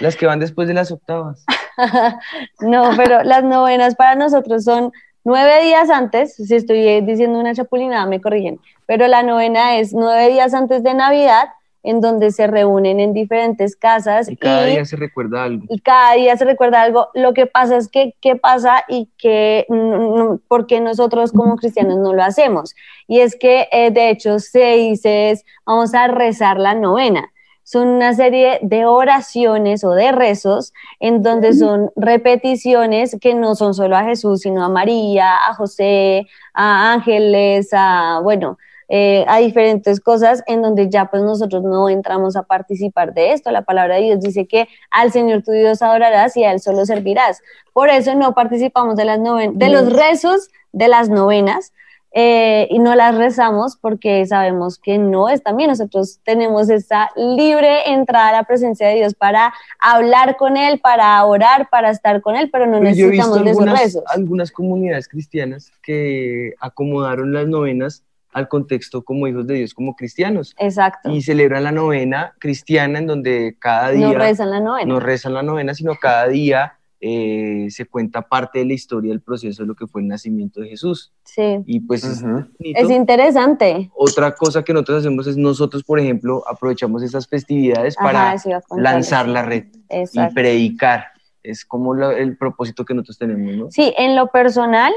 [0.00, 1.44] las que van después de las octavas.
[2.60, 4.92] no, pero las novenas para nosotros son
[5.24, 10.28] nueve días antes, si estoy diciendo una chapulinada, me corrigen, pero la novena es nueve
[10.30, 11.48] días antes de Navidad,
[11.84, 15.66] en donde se reúnen en diferentes casas Y cada y, día se recuerda algo.
[15.68, 17.08] y cada día se recuerda algo.
[17.14, 21.56] Lo que pasa es que, ¿qué pasa y que, mm, mm, por qué nosotros como
[21.56, 22.74] cristianos no lo hacemos?
[23.06, 27.30] Y es que, eh, de hecho, se dice es, vamos a rezar la novena.
[27.66, 33.72] Son una serie de oraciones o de rezos en donde son repeticiones que no son
[33.72, 40.00] solo a Jesús, sino a María, a José, a ángeles, a, bueno, eh, a diferentes
[40.00, 43.50] cosas en donde ya pues nosotros no entramos a participar de esto.
[43.50, 46.84] La palabra de Dios dice que al Señor tu Dios adorarás y a Él solo
[46.84, 47.40] servirás.
[47.72, 51.72] Por eso no participamos de, las noven de los rezos de las novenas
[52.16, 55.70] eh, y no las rezamos porque sabemos que no es también.
[55.70, 61.24] Nosotros tenemos esa libre entrada a la presencia de Dios para hablar con Él, para
[61.24, 63.80] orar, para estar con Él, pero no Pero yo he visto necesitamos de esos algunas,
[63.80, 64.04] rezos.
[64.14, 70.54] algunas comunidades cristianas que acomodaron las novenas al contexto como hijos de Dios, como cristianos,
[70.58, 71.10] Exacto.
[71.10, 74.86] y celebran la novena cristiana en donde cada día No rezan la novena.
[74.92, 76.74] no rezan la novena, sino cada día
[77.06, 80.60] eh, se cuenta parte de la historia del proceso de lo que fue el nacimiento
[80.62, 81.12] de Jesús.
[81.24, 81.58] Sí.
[81.66, 82.24] Y pues es.
[82.60, 83.90] Es interesante.
[83.94, 89.28] Otra cosa que nosotros hacemos es nosotros, por ejemplo, aprovechamos esas festividades para Ajá, lanzar
[89.28, 90.34] la red y Exacto.
[90.34, 91.04] predicar.
[91.42, 93.70] Es como lo- el propósito que nosotros tenemos, ¿no?
[93.70, 94.92] Sí, en lo personal,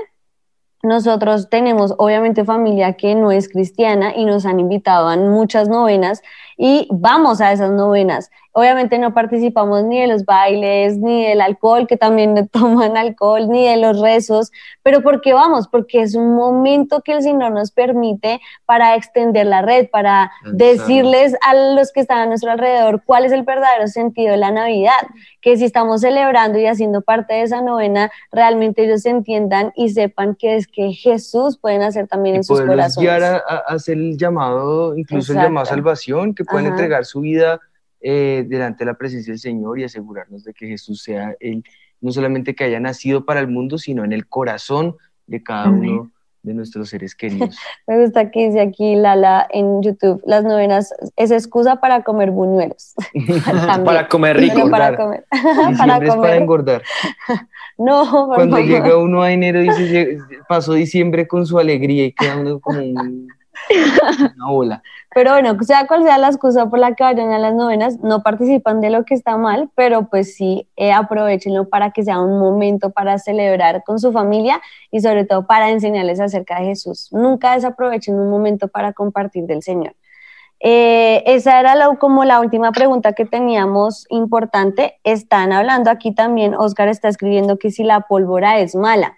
[0.83, 6.21] nosotros tenemos obviamente familia que no es cristiana y nos han invitado a muchas novenas
[6.57, 8.29] y vamos a esas novenas.
[8.51, 13.67] Obviamente no participamos ni de los bailes, ni del alcohol, que también toman alcohol, ni
[13.67, 15.67] de los rezos, pero ¿por qué vamos?
[15.67, 21.35] Porque es un momento que el Señor nos permite para extender la red, para decirles
[21.45, 24.93] a los que están a nuestro alrededor cuál es el verdadero sentido de la Navidad,
[25.41, 30.33] que si estamos celebrando y haciendo parte de esa novena, realmente ellos entiendan y sepan
[30.35, 33.09] que es que Jesús pueden hacer también y en sus corazones.
[33.09, 36.75] guiar a, a- hacer el llamado, incluso el llamado a salvación, que pueden Ajá.
[36.75, 37.59] entregar su vida
[38.01, 41.63] eh, delante de la presencia del Señor y asegurarnos de que Jesús sea el,
[42.01, 46.11] no solamente que haya nacido para el mundo, sino en el corazón de cada uno
[46.43, 47.57] de nuestros seres queridos.
[47.87, 52.93] Me gusta que dice aquí Lala en YouTube, las novenas es excusa para comer buñuelos.
[53.83, 54.69] Para comer rico.
[54.69, 54.95] para Engordar.
[54.97, 55.25] comer.
[55.29, 56.33] Para es para comer.
[56.35, 56.83] engordar.
[57.77, 58.69] No, por Cuando favor.
[58.71, 59.83] llega uno a enero, dice,
[60.17, 63.27] "Lle- pasó diciembre con su alegría y queda uno como un-
[64.49, 64.81] una.
[65.13, 68.21] Pero bueno, sea cual sea la excusa por la que vayan a las novenas, no
[68.21, 72.39] participan de lo que está mal, pero pues sí, eh, aprovechenlo para que sea un
[72.39, 77.09] momento para celebrar con su familia y sobre todo para enseñarles acerca de Jesús.
[77.11, 79.95] Nunca desaprovechen un momento para compartir del Señor.
[80.59, 84.99] Eh, esa era como la última pregunta que teníamos importante.
[85.03, 89.16] Están hablando aquí también, Oscar está escribiendo que si la pólvora es mala.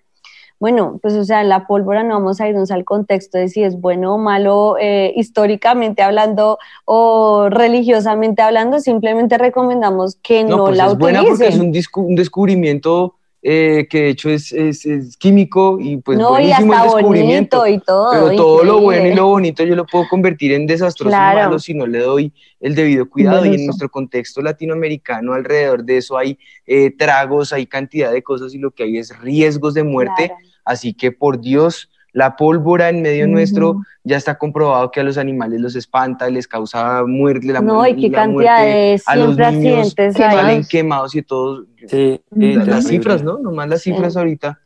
[0.59, 3.79] Bueno, pues o sea, la pólvora no vamos a irnos al contexto de si es
[3.79, 10.77] bueno o malo eh, históricamente hablando o religiosamente hablando, simplemente recomendamos que no, No, pues
[10.77, 11.37] la es buena utilicen.
[11.47, 15.95] porque es un, discu- un descubrimiento eh, que de hecho es, es- es químico y
[15.95, 17.59] pues no, y buenísimo hasta el descubrimiento.
[17.59, 18.11] bonito y todo.
[18.11, 21.39] Pero todo lo bueno y lo bonito yo lo puedo convertir en desastroso Claro.
[21.39, 23.45] y malo si no le doy el debido cuidado.
[23.45, 28.53] Y en nuestro contexto latinoamericano, alrededor de eso hay eh, tragos, hay cantidad de cosas
[28.53, 30.27] y lo que hay es riesgos de muerte.
[30.27, 30.35] Claro.
[30.65, 35.17] Así que por Dios, la pólvora en medio nuestro ya está comprobado que a los
[35.17, 39.35] animales los espanta, les causa muerte, la, No, y qué cantidad muerte de a los
[39.35, 41.65] siempre niños accidentes que salen quemados y todos.
[41.87, 43.37] Sí, y Las, cifras, ¿no?
[43.39, 44.19] Nomás las cifras Sí.
[44.19, 44.59] ahorita.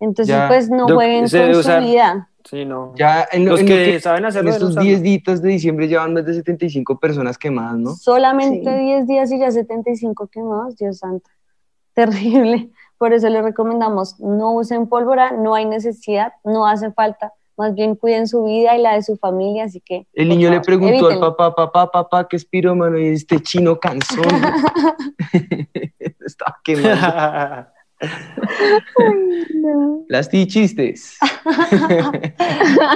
[0.00, 0.48] Entonces, Ya.
[0.48, 2.28] pues no jueguen con su usar- vida.
[2.44, 2.94] Sí, no.
[2.96, 5.10] Ya en, lo- Los en que, lo que- saben en hacerlo, estos deben 10 usarlo.
[5.24, 7.94] días de diciembre llevan más de 75 personas quemadas, ¿no?
[7.94, 8.84] Solamente Sí.
[8.84, 11.28] 10 días y ya 75 quemados, Dios santo.
[11.94, 12.70] Terrible.
[12.98, 17.32] Por eso les recomendamos, no usen pólvora, no hay necesidad, no hace falta.
[17.56, 20.06] Más bien cuiden su vida y la de su familia, así que...
[20.12, 22.98] El niño le preguntó al papá, papá, papá, ¿qué es pirómano?
[22.98, 24.22] Y este chino cansón.
[26.20, 27.68] Estaba quemando.
[30.08, 31.16] Las tichistes.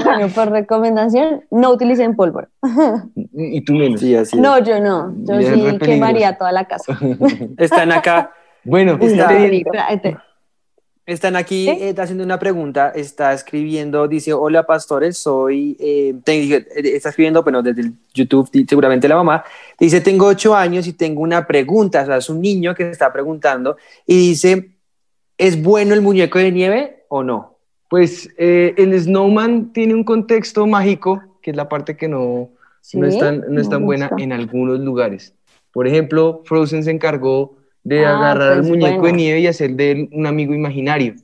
[0.05, 2.49] Bueno, por recomendación, no utilicen pólvora.
[3.33, 4.01] Y tú menos.
[4.01, 4.43] Sí, así es.
[4.43, 5.13] No, yo no.
[5.25, 6.97] Yo sí quemaría toda la casa.
[7.57, 8.31] Están acá,
[8.65, 10.17] Bueno, Está- te- Espérate.
[11.05, 12.93] están aquí eh, haciendo una pregunta.
[12.95, 18.49] Está escribiendo, dice, hola pastores, soy, eh, te- eh, está escribiendo, bueno, desde el YouTube,
[18.69, 19.45] seguramente la mamá.
[19.79, 23.13] Dice, tengo ocho años y tengo una pregunta, o sea, es un niño que está
[23.13, 24.71] preguntando y dice,
[25.37, 27.49] ¿es bueno el muñeco de nieve o no?
[27.89, 32.49] pues eh, el snowman tiene un contexto mágico, que es la parte que no,
[32.81, 35.35] Sí, no es tan, no es tan buena en algunos lugares.
[35.75, 39.17] Por ejemplo, Frozen se encargó de Ah, agarrar al pues muñeco de bueno.
[39.17, 41.15] nieve y hacer de él un amigo imaginario.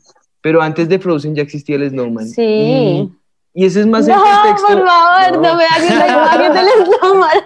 [0.40, 2.26] Pero antes de Frozen ya existía el snowman.
[2.28, 2.42] Sí.
[2.42, 3.12] Y,
[3.54, 4.66] y ese es más No, el contexto.
[4.68, 5.56] por favor, no, No.
[5.56, 6.66] me hagas la imagen del
[7.00, 7.38] snowman.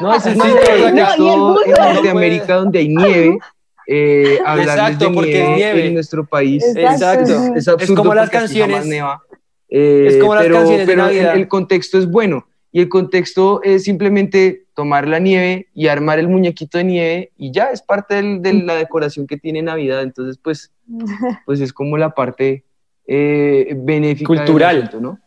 [0.00, 3.38] No, ese es más el el contexto en Norteamérica donde hay nieve.
[3.86, 5.86] Eh, Exacto, de porque es nieve, nieve.
[5.88, 7.54] en nuestro país Exacto.
[7.56, 9.22] es absurdo como las canciones- neva.
[9.68, 11.36] Eh, es como las pero, canciones de pero el- Navidad.
[11.36, 16.28] el contexto es bueno y el contexto es simplemente tomar la nieve y armar el
[16.28, 20.38] muñequito de nieve y ya es parte del- de la decoración que tiene Navidad entonces
[20.42, 20.72] pues
[21.46, 22.64] pues es como la parte
[23.06, 24.76] eh, benéfica Cultural.
[24.78, 25.18] asunto, ¿no?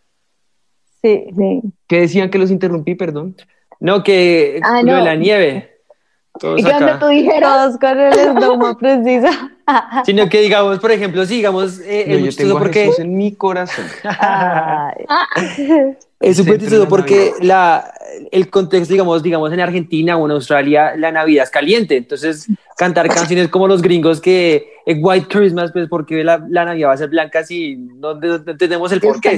[1.02, 1.26] Sí.
[1.38, 1.62] Sí.
[1.88, 3.36] ¿Qué decían que los interrumpí, perdón?
[3.80, 5.06] No, que Ah, lo de no.
[5.06, 5.70] la nieve.
[6.40, 7.00] Todos Y cuando acá.
[7.00, 9.28] tú dijeras, con el snowman preciso.
[10.06, 13.00] Sino que digamos, por ejemplo, sí, digamos, eh, Yo, es yo tengo a porque Jesús
[13.00, 13.86] en mi corazón.
[14.04, 15.06] Ay.
[16.20, 17.93] es súper porque la,
[18.32, 21.98] el contexto, digamos, digamos en Argentina o en Australia, la Navidad es caliente.
[21.98, 22.48] Entonces,
[22.78, 26.94] cantar canciones como los gringos que eh, White Christmas, pues porque la, la Navidad va
[26.94, 29.30] a ser blanca si no, no- no entendemos el por qué.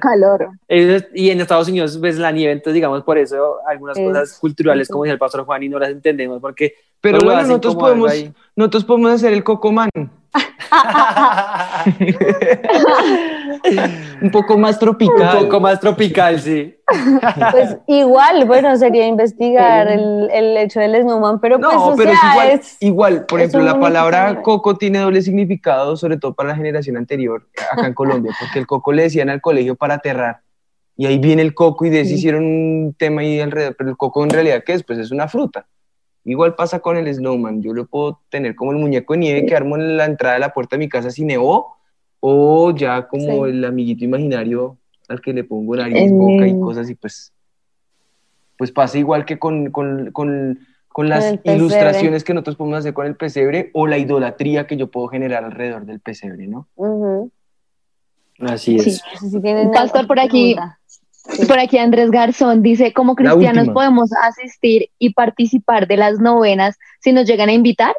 [0.00, 0.48] calor.
[0.68, 4.38] Es- Y en Estados Unidos ves la nieve, entonces digamos por eso algunas Es- cosas
[4.38, 7.76] culturales, como dice el pastor Juan, y no las entendemos porque Pero lo bueno, nosotros
[7.76, 8.32] podemos, ahí.
[8.56, 9.90] nosotros podemos hacer el cocomán.
[14.22, 15.36] Un poco más tropical.
[15.38, 16.74] un poco más tropical, sí.
[17.52, 22.10] Pues igual, bueno, sería investigar el, el hecho del snowman, pero pues, No, o pero
[22.12, 26.34] es igual, es- igual, por es ejemplo, la palabra coco tiene doble significado, sobre todo
[26.34, 29.94] para la generación anterior, acá en Colombia, porque el coco le decían al colegio para
[29.94, 30.40] aterrar.
[30.96, 33.96] Y ahí viene el coco y de eso hicieron un tema ahí alrededor, pero el
[33.96, 34.82] coco en realidad, ¿qué es?
[34.82, 35.66] Pues es una fruta.
[36.24, 39.56] Igual pasa con el snowman, yo lo puedo tener como el muñeco de nieve que
[39.56, 41.76] armo en la entrada de la puerta de mi casa si nevó,
[42.20, 43.50] o ya como Sí.
[43.52, 44.76] el amiguito imaginario
[45.08, 47.32] al que le pongo nariz, boca y cosas y pues,
[48.58, 53.06] pues pasa igual que con, con, con, con las ilustraciones que nosotros podemos hacer con
[53.06, 56.68] el pesebre o la idolatría que yo puedo generar alrededor del pesebre, ¿no?
[56.76, 57.30] Ujú.
[58.40, 59.02] Así es.
[59.18, 59.40] Sí.
[59.72, 60.79] Pastor, por aquí- pregunta.
[61.46, 67.12] Por aquí Andrés Garzón dice, como cristianos podemos asistir y participar de las novenas si
[67.12, 67.94] nos llegan a invitar.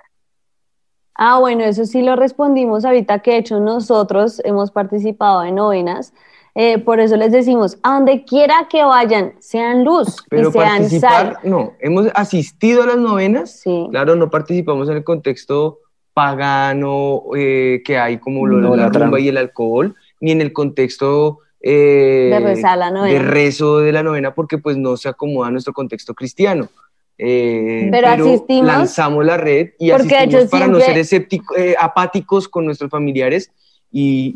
[1.15, 6.13] Ah, bueno, eso sí lo respondimos ahorita que de hecho nosotros hemos participado en novenas.
[6.55, 10.67] Eh, por eso les decimos, a donde quiera que vayan, sean luz Pero y sean
[10.79, 11.38] participar, sal.
[11.43, 13.88] no, hemos asistido a las novenas, Sí.
[13.91, 15.79] claro, no participamos en el contexto
[16.13, 20.31] pagano eh, que hay como lo de No, la la rumba y el alcohol, ni
[20.31, 23.19] en el contexto eh, De rezar la de novena.
[23.24, 26.67] rezo de la novena porque pues no se acomoda a nuestro contexto cristiano.
[27.17, 31.76] Eh, Pero asistimos- lanzamos la red y de asistimos para no siempre- ser escéptico- eh,
[31.80, 33.52] apáticos con nuestros familiares
[33.91, 34.32] y,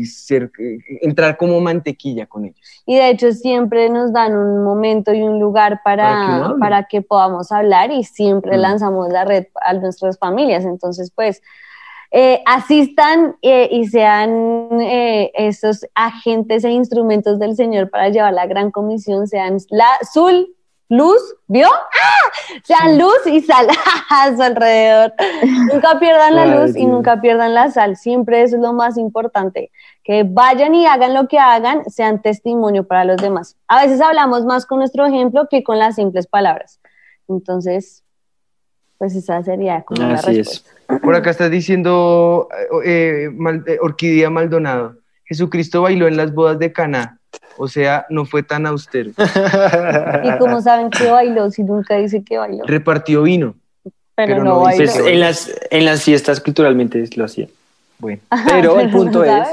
[0.00, 2.60] y ser, eh, entrar como mantequilla con ellos.
[2.86, 6.58] Y de hecho siempre nos dan un momento y un lugar Para que para, hable.
[6.60, 8.60] para que podamos hablar y siempre Mm.
[8.60, 10.64] lanzamos la red a nuestras familias.
[10.64, 11.42] Entonces, pues,
[12.10, 18.46] eh, asistan eh, y sean eh, esos agentes e instrumentos del Señor para llevar la
[18.46, 20.54] gran comisión, sean la sul,
[20.88, 21.68] luz, ¿vio?
[21.68, 22.58] ¡Ah!
[22.64, 23.66] Sean luz y sal
[24.10, 25.12] a su alrededor.
[25.70, 27.96] Nunca pierdan la Ay, luz y nunca pierdan la sal.
[27.96, 29.70] Siempre eso es lo más importante
[30.02, 33.58] que vayan y hagan lo que hagan, sean testimonio para los demás.
[33.68, 36.80] A veces hablamos más con nuestro ejemplo que con las simples palabras.
[37.28, 38.02] Entonces,
[38.98, 40.70] pues esa sería como la Así respuesta.
[40.94, 41.00] es.
[41.00, 42.48] Por acá estás diciendo
[42.84, 44.96] eh, Mal- eh, Orquídea Maldonado.
[45.24, 47.18] Jesucristo bailó en las bodas de Caná.
[47.58, 49.10] O sea, no fue tan austero.
[49.10, 53.54] Y como saben que bailó, si nunca dice que bailó, Repartió vino.
[53.82, 53.94] pero,
[54.34, 54.78] pero no, no bailó.
[54.84, 57.48] Pues en las, en las fiestas culturalmente lo hacía.
[57.98, 59.46] Bueno, Pero el punto es,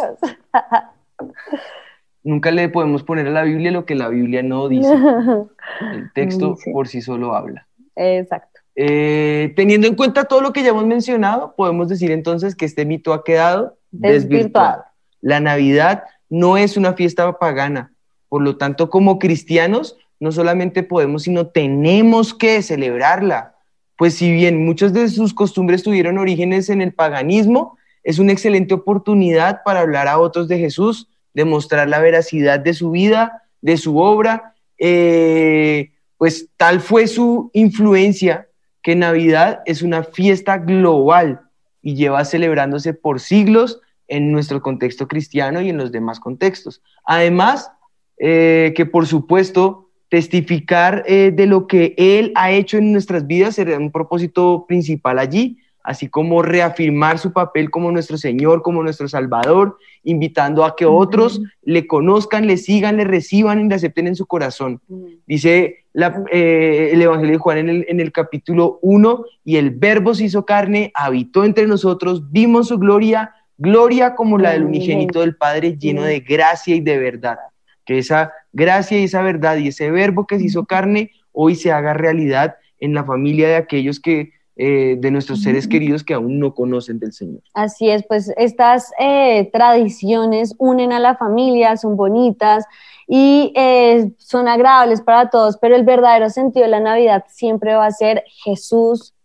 [2.24, 4.94] nunca le podemos poner a la Biblia lo que la Biblia no dice.
[5.82, 6.72] El texto Dice.
[6.72, 7.66] por sí solo habla.
[7.96, 8.55] Exacto.
[8.76, 12.86] Eh, teniendo en cuenta todo lo que ya hemos mencionado, podemos decir entonces que este
[12.86, 14.84] mito ha quedado desvirtuado.
[15.22, 17.94] La Navidad no es una fiesta pagana.
[18.28, 23.56] Por lo tanto, como cristianos, no solamente podemos, sino tenemos que celebrarla.
[23.98, 28.74] Pues si bien muchas de sus costumbres tuvieron orígenes en el paganismo, es una excelente
[28.74, 33.98] oportunidad para hablar a otros de Jesús, demostrar la veracidad de su vida, de su
[33.98, 34.54] obra.
[34.78, 38.48] Eh, pues tal fue su influencia
[38.86, 41.42] que Navidad es una fiesta global
[41.82, 46.84] y lleva celebrándose por siglos en nuestro contexto cristiano y en los demás contextos.
[47.04, 47.72] Además,
[48.20, 53.56] eh, que por supuesto, testificar eh, de lo que Él ha hecho en nuestras vidas
[53.56, 59.08] será un propósito principal allí, así como reafirmar su papel como nuestro Señor, como nuestro
[59.08, 64.16] Salvador, invitando a que otros le conozcan, le sigan, le reciban y le acepten en
[64.16, 64.80] su corazón.
[65.26, 65.85] Dice
[66.32, 70.26] eh, el Evangelio de Juan en el, en el capítulo 1, y el verbo se
[70.26, 75.78] hizo carne, habitó entre nosotros, vimos su gloria, gloria como la del unigénito del Padre,
[75.78, 77.38] lleno de gracia y de verdad.
[77.86, 81.72] Que esa gracia y esa verdad y ese verbo que se hizo carne hoy se
[81.72, 86.40] haga realidad en la familia de aquellos que eh, de nuestros seres queridos que aún
[86.40, 87.42] no conocen del Señor.
[87.54, 92.64] Así es, pues estas eh, tradiciones unen a la familia, son bonitas
[93.08, 97.86] y eh, son agradables para todos, pero el verdadero sentido de la Navidad siempre va
[97.86, 99.16] a ser Jesús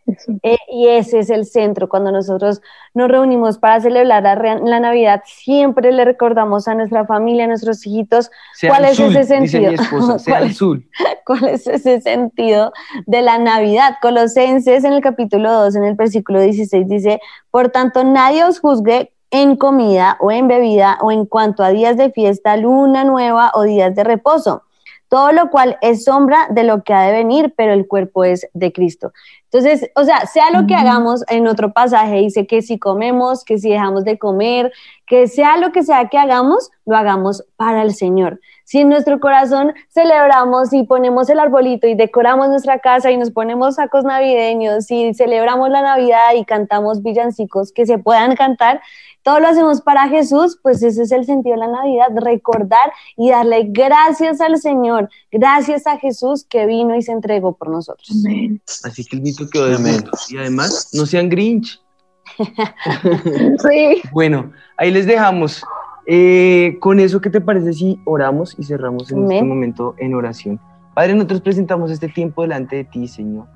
[0.43, 1.89] eh, y ese es el centro.
[1.89, 2.61] Cuando nosotros
[2.95, 7.87] nos reunimos para celebrar la, la, Navidad, siempre le recordamos a nuestra familia, a nuestros
[7.87, 8.31] hijitos,
[8.66, 9.72] cuál es ese sentido.
[10.24, 10.59] ¿Cuál, es,
[11.26, 12.72] ¿Cuál es ese sentido
[13.07, 13.97] de la Navidad?
[14.03, 17.20] Colosenses en el capítulo 2, en el versículo 16, dice,
[17.51, 21.97] por tanto, nadie os juzgue en comida o en bebida o en cuanto a días
[21.97, 24.64] de fiesta, luna nueva o días de reposo
[25.11, 28.49] todo lo cual es sombra de lo que ha de venir, pero el cuerpo es
[28.55, 29.12] de Cristo.
[29.51, 33.59] Entonces, o sea, sea lo que hagamos en otro pasaje, dice que si comemos, que
[33.59, 34.72] si dejamos de comer,
[35.07, 38.39] que sea lo que sea que hagamos, lo hagamos para el Señor.
[38.62, 43.33] Si en nuestro corazón celebramos y ponemos el arbolito y decoramos nuestra casa y nos
[43.33, 48.81] ponemos sacos navideños y celebramos la Navidad y cantamos villancicos que se puedan cantar,
[49.23, 53.31] todo lo hacemos para Jesús, pues ese es el sentido de la Navidad, recordar y
[53.31, 58.11] darle gracias al Señor, gracias a Jesús que vino y se entregó por nosotros.
[58.85, 61.81] Así que el mito quedó de Y además, no sean Grinch.
[62.39, 64.03] sí.
[64.12, 65.62] Bueno, ahí les dejamos.
[66.07, 70.59] Eh, con eso, ¿qué te parece si oramos y cerramos en este momento en oración?
[70.95, 73.47] Padre, nosotros presentamos este tiempo delante de ti, Señor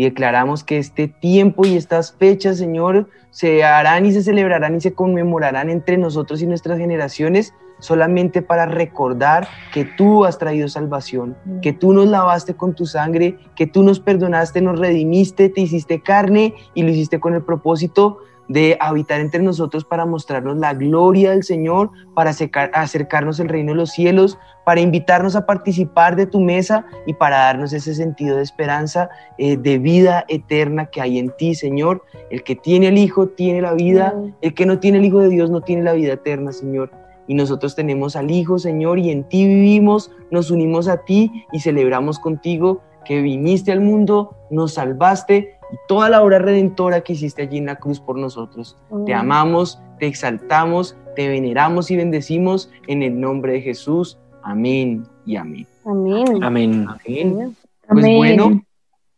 [0.00, 4.80] y declaramos que este tiempo y estas fechas, Señor, se harán y se celebrarán y
[4.80, 11.36] se conmemorarán entre nosotros y nuestras generaciones solamente para recordar que tú has traído salvación,
[11.60, 16.00] que tú nos lavaste con tu sangre, que tú nos perdonaste, nos redimiste, te hiciste
[16.00, 18.20] carne y lo hiciste con el propósito
[18.50, 22.32] de habitar entre nosotros para mostrarnos la gloria del Señor, para
[22.72, 27.36] acercarnos al reino de los cielos, para invitarnos a participar de tu mesa y para
[27.36, 32.02] darnos ese sentido de esperanza, eh, de vida eterna que hay en ti, Señor.
[32.28, 35.28] El que tiene el Hijo tiene la vida, el que no tiene el Hijo de
[35.28, 36.90] Dios no tiene la vida eterna, Señor.
[37.28, 41.60] Y nosotros tenemos al Hijo, Señor, y en ti vivimos, nos unimos a ti y
[41.60, 47.42] celebramos contigo que viniste al mundo, nos salvaste y toda la obra redentora que hiciste
[47.42, 48.76] allí en la cruz por nosotros.
[49.06, 54.18] Te amamos, te exaltamos, te veneramos y bendecimos en el nombre de Jesús.
[54.42, 55.66] Amén y amén.
[55.84, 56.42] Amén.
[56.42, 56.86] Amén.
[56.88, 57.56] Amén.
[57.88, 58.62] Pues bueno,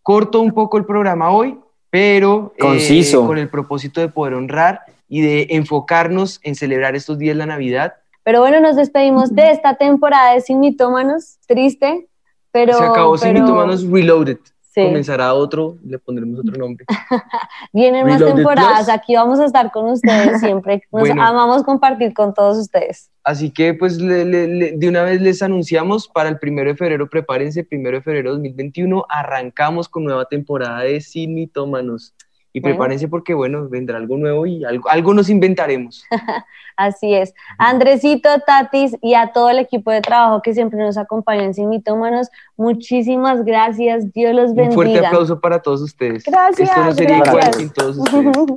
[0.02, 1.58] corto un poco el programa hoy,
[1.90, 3.26] pero eh, Conciso.
[3.26, 7.46] con el propósito de poder honrar y de enfocarnos en celebrar estos días de la
[7.46, 7.94] Navidad.
[8.24, 12.08] Pero bueno, nos despedimos de esta temporada de Sin Mitómanos, triste,
[12.50, 12.74] pero...
[12.78, 13.44] Se acabó Sin pero...
[13.44, 14.38] Mitómanos Reloaded.
[14.72, 14.82] Sí.
[14.84, 16.86] comenzará otro, le pondremos otro nombre.
[17.74, 20.82] Vienen más temporadas, aquí vamos a estar con ustedes siempre.
[20.90, 23.10] Nos bueno, amamos compartir con todos ustedes.
[23.22, 27.06] Así que pues le, le, de una vez les anunciamos para el primero de febrero,
[27.08, 32.14] prepárense, primero de febrero 2021, arrancamos con nueva temporada de Sin Mitómanos.
[32.54, 32.76] Y bueno.
[32.76, 36.04] prepárense porque, bueno, vendrá algo nuevo y algo, algo nos inventaremos.
[36.76, 37.34] Así es.
[37.58, 41.68] Andresito, Tatis y a todo el equipo de trabajo que siempre nos acompaña en Sin
[41.68, 44.12] Mitómanos, muchísimas gracias.
[44.12, 44.68] Dios los bendiga.
[44.68, 46.24] Un fuerte aplauso para todos ustedes.
[46.24, 46.68] Gracias.
[46.68, 47.34] Esto no sería gracias.
[47.36, 48.56] igual sin todos ustedes.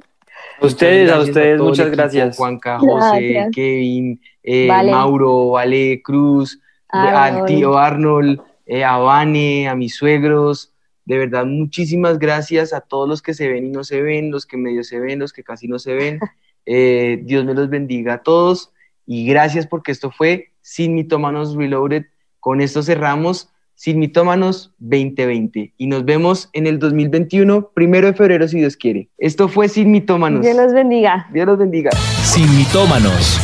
[0.62, 2.38] A ustedes, a ustedes, a muchas gracias.
[2.38, 2.94] Juanca, José,
[3.30, 3.52] gracias.
[3.54, 4.92] Kevin, eh, vale.
[4.92, 7.40] Mauro, Vale, Cruz, Arnold.
[7.40, 10.72] al tío Arnold, eh, a Vane, a mis suegros.
[11.06, 14.46] De verdad, muchísimas gracias a todos los que se ven y no se ven, los
[14.46, 16.20] que medio se ven, los que casi no se ven.
[16.68, 18.72] Eh, Dios me los bendiga a todos
[19.06, 22.06] y gracias porque esto fue Sin Mitómanos Reloaded.
[22.40, 28.48] Con esto cerramos Sin Mitómanos 2020 y nos vemos en el 2021, primero de febrero,
[28.48, 29.10] si Dios quiere.
[29.20, 30.42] Esto fue Sin Mitómanos.
[30.42, 31.28] Dios los bendiga.
[31.32, 31.92] Dios los bendiga.
[32.24, 33.40] Sin Mitómanos.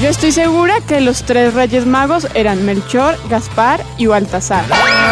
[0.00, 4.64] Yo estoy segura que los tres reyes magos eran Melchor, Gaspar y Baltasar.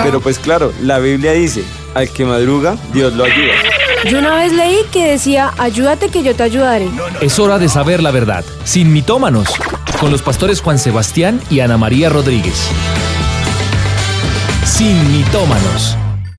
[0.03, 1.63] Pero pues claro, la Biblia dice,
[1.95, 3.53] al que madruga, Dios lo ayuda.
[4.09, 6.89] Yo una vez leí que decía, ayúdate que yo te ayudaré.
[7.21, 9.49] Es hora de saber la verdad, sin mitómanos,
[10.01, 12.71] con los pastores Juan Sebastián y Ana María Rodríguez.
[14.65, 15.99] Sin mitómanos.